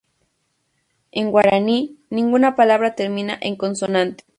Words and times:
En 1.11 1.29
guaraní 1.29 1.79
ninguna 2.09 2.55
palabra 2.55 2.95
termina 2.95 3.37
en 3.39 3.55
consonante. 3.55 4.23